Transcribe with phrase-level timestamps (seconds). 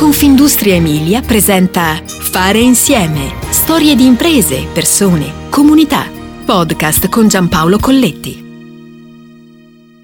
[0.00, 3.34] Confindustria Emilia presenta Fare insieme.
[3.50, 6.08] Storie di imprese, persone, comunità.
[6.42, 8.42] Podcast con Giampaolo Colletti.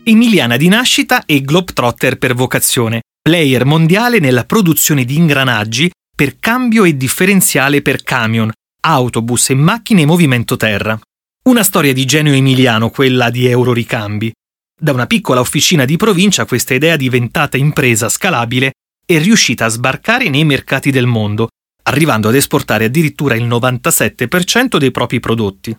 [0.04, 6.84] Emiliana di nascita e Globetrotter per vocazione, player mondiale nella produzione di ingranaggi per cambio
[6.84, 8.52] e differenziale per camion,
[8.82, 11.00] autobus e macchine in movimento terra.
[11.44, 14.30] Una storia di genio emiliano quella di Euroricambi.
[14.78, 18.72] Da una piccola officina di provincia questa idea diventata impresa scalabile
[19.06, 21.48] è riuscita a sbarcare nei mercati del mondo,
[21.84, 25.76] arrivando ad esportare addirittura il 97% dei propri prodotti.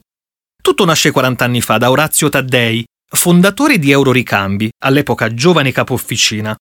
[0.62, 6.56] Tutto nasce 40 anni fa da Orazio Taddei, fondatore di Euroricambi, all'epoca giovane capo officina.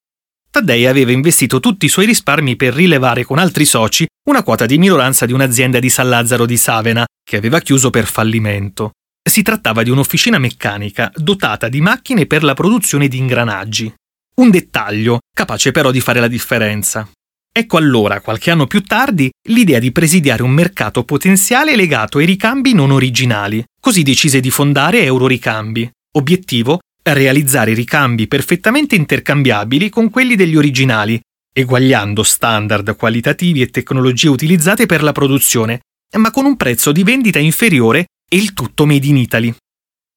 [0.51, 4.77] Taddei aveva investito tutti i suoi risparmi per rilevare con altri soci una quota di
[4.77, 8.91] minoranza di un'azienda di San Lazzaro di Savena, che aveva chiuso per fallimento.
[9.23, 13.93] Si trattava di un'officina meccanica dotata di macchine per la produzione di ingranaggi.
[14.37, 17.09] Un dettaglio, capace però di fare la differenza.
[17.51, 22.75] Ecco allora, qualche anno più tardi, l'idea di presidiare un mercato potenziale legato ai ricambi
[22.75, 23.65] non originali.
[23.81, 25.91] Così decise di fondare Euroricambi.
[26.19, 26.81] Obiettivo?
[27.03, 31.19] Realizzare ricambi perfettamente intercambiabili con quelli degli originali,
[31.51, 35.81] eguagliando standard qualitativi e tecnologie utilizzate per la produzione,
[36.19, 39.55] ma con un prezzo di vendita inferiore e il tutto made in Italy.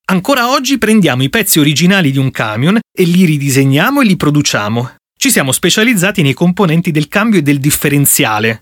[0.09, 4.95] Ancora oggi prendiamo i pezzi originali di un camion e li ridisegniamo e li produciamo.
[5.15, 8.61] Ci siamo specializzati nei componenti del cambio e del differenziale.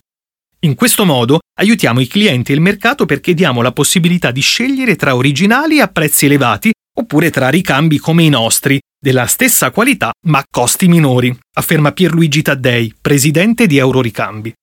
[0.61, 4.97] In questo modo aiutiamo i clienti e il mercato perché diamo la possibilità di scegliere
[4.97, 10.39] tra originali a prezzi elevati oppure tra ricambi come i nostri, della stessa qualità ma
[10.39, 14.53] a costi minori, afferma Pierluigi Taddei, presidente di Euroricambi.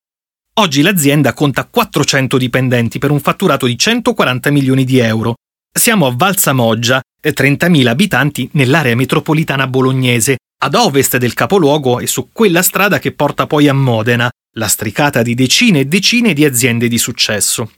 [0.56, 5.36] Oggi l'azienda conta 400 dipendenti per un fatturato di 140 milioni di euro
[5.76, 12.62] siamo a Valsamoggia, 30.000 abitanti nell'area metropolitana bolognese, ad ovest del capoluogo e su quella
[12.62, 17.72] strada che porta poi a Modena, lastricata di decine e decine di aziende di successo.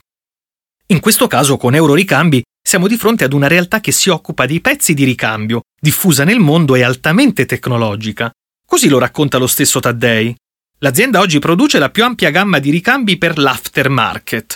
[0.87, 4.61] In questo caso con Euroricambi siamo di fronte ad una realtà che si occupa di
[4.61, 8.31] pezzi di ricambio, diffusa nel mondo e altamente tecnologica.
[8.65, 10.33] Così lo racconta lo stesso Taddei.
[10.79, 14.55] L'azienda oggi produce la più ampia gamma di ricambi per l'aftermarket,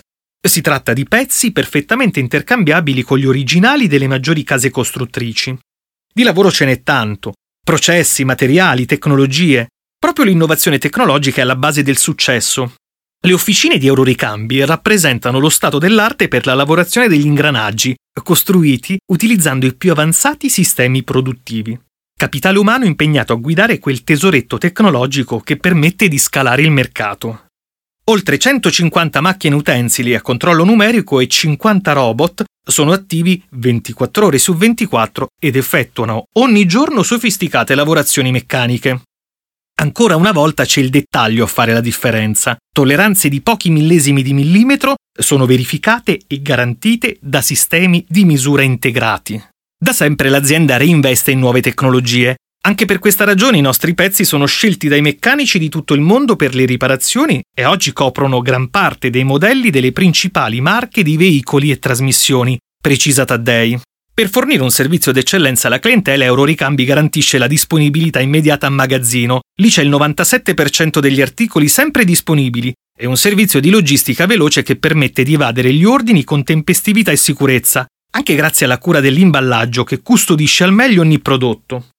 [0.49, 5.57] si tratta di pezzi perfettamente intercambiabili con gli originali delle maggiori case costruttrici.
[6.13, 9.67] Di lavoro ce n'è tanto, processi, materiali, tecnologie.
[9.97, 12.73] Proprio l'innovazione tecnologica è alla base del successo.
[13.23, 19.67] Le officine di Euroricambi rappresentano lo stato dell'arte per la lavorazione degli ingranaggi, costruiti utilizzando
[19.67, 21.79] i più avanzati sistemi produttivi.
[22.17, 27.45] Capitale umano impegnato a guidare quel tesoretto tecnologico che permette di scalare il mercato.
[28.11, 34.53] Oltre 150 macchine utensili a controllo numerico e 50 robot sono attivi 24 ore su
[34.53, 39.01] 24 ed effettuano ogni giorno sofisticate lavorazioni meccaniche.
[39.79, 42.57] Ancora una volta c'è il dettaglio a fare la differenza.
[42.69, 49.41] Tolleranze di pochi millesimi di millimetro sono verificate e garantite da sistemi di misura integrati.
[49.79, 54.45] Da sempre l'azienda reinveste in nuove tecnologie, anche per questa ragione i nostri pezzi sono
[54.45, 59.09] scelti dai meccanici di tutto il mondo per le riparazioni e oggi coprono gran parte
[59.09, 63.79] dei modelli delle principali marche di veicoli e trasmissioni, precisa Taddei.
[64.13, 69.39] Per fornire un servizio d'eccellenza alla clientela, Euroricambi garantisce la disponibilità immediata a magazzino.
[69.59, 74.75] Lì c'è il 97% degli articoli sempre disponibili e un servizio di logistica veloce che
[74.75, 80.01] permette di evadere gli ordini con tempestività e sicurezza, anche grazie alla cura dell'imballaggio che
[80.01, 81.90] custodisce al meglio ogni prodotto.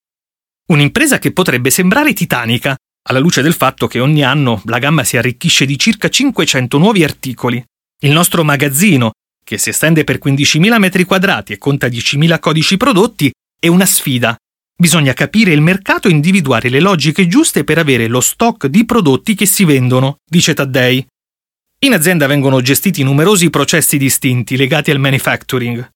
[0.72, 2.74] Un'impresa che potrebbe sembrare titanica,
[3.08, 7.04] alla luce del fatto che ogni anno la gamma si arricchisce di circa 500 nuovi
[7.04, 7.62] articoli.
[8.04, 9.10] Il nostro magazzino,
[9.44, 14.34] che si estende per 15.000 metri quadrati e conta 10.000 codici prodotti, è una sfida.
[14.74, 19.34] Bisogna capire il mercato e individuare le logiche giuste per avere lo stock di prodotti
[19.34, 21.06] che si vendono, dice Taddei.
[21.80, 25.86] In azienda vengono gestiti numerosi processi distinti legati al manufacturing.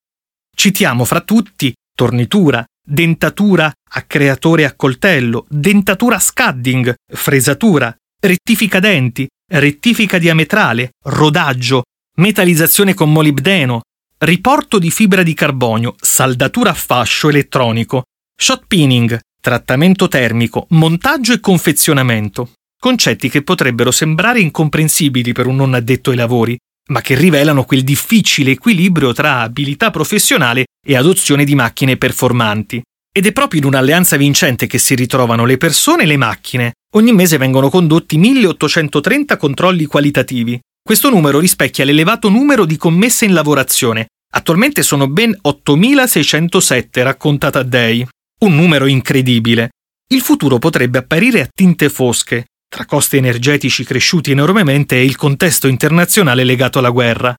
[0.55, 10.19] Citiamo fra tutti tornitura, dentatura a creatore a coltello, dentatura scadding, fresatura, rettifica denti, rettifica
[10.19, 11.83] diametrale, rodaggio,
[12.19, 13.81] metallizzazione con molibdeno,
[14.19, 18.05] riporto di fibra di carbonio, saldatura a fascio elettronico,
[18.39, 22.53] shot pinning, trattamento termico, montaggio e confezionamento.
[22.79, 26.57] Concetti che potrebbero sembrare incomprensibili per un non addetto ai lavori,
[26.89, 32.83] ma che rivelano quel difficile equilibrio tra abilità professionale e adozione di macchine performanti.
[33.13, 36.73] Ed è proprio in un'alleanza vincente che si ritrovano le persone e le macchine.
[36.95, 40.61] Ogni mese vengono condotti 1830 controlli qualitativi.
[40.83, 44.09] Questo numero rispecchia l'elevato numero di commesse in lavorazione.
[44.35, 48.07] Attualmente sono ben 8607, racconta Taddei.
[48.41, 49.71] Un numero incredibile.
[50.09, 55.67] Il futuro potrebbe apparire a tinte fosche, Tra costi energetici cresciuti enormemente e il contesto
[55.69, 57.35] internazionale legato alla guerra.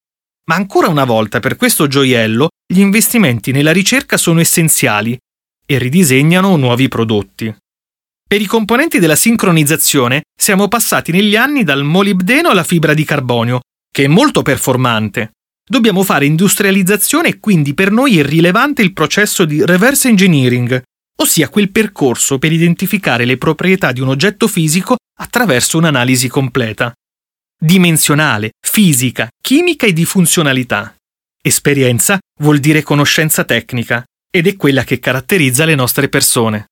[0.49, 5.17] Ma ancora una volta per questo gioiello gli investimenti nella ricerca sono essenziali
[5.65, 7.53] e ridisegnano nuovi prodotti.
[8.27, 13.61] Per i componenti della sincronizzazione siamo passati negli anni dal molibdeno alla fibra di carbonio,
[13.91, 15.31] che è molto performante.
[15.69, 20.81] Dobbiamo fare industrializzazione e quindi per noi è rilevante il processo di reverse engineering,
[21.17, 26.93] ossia quel percorso per identificare le proprietà di un oggetto fisico attraverso un'analisi completa.
[27.59, 30.95] Dimensionale, fisica, chimica e di funzionalità.
[31.41, 36.67] Esperienza vuol dire conoscenza tecnica ed è quella che caratterizza le nostre persone.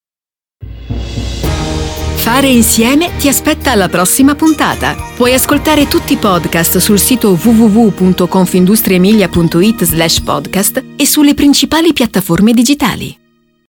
[2.25, 4.95] Fare insieme ti aspetta alla prossima puntata.
[5.15, 13.24] Puoi ascoltare tutti i podcast sul sito www.confindustriemilia.it slash podcast e sulle principali piattaforme digitali.